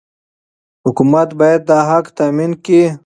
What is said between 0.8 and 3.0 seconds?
حکومت باید دا حق تامین کړي.